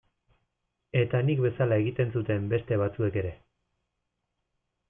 Eta 1.01 1.19
nik 1.27 1.43
bezala 1.43 1.77
egiten 1.83 2.13
zuten 2.15 2.49
beste 2.57 2.81
batzuek 2.85 3.23
ere. 3.25 3.35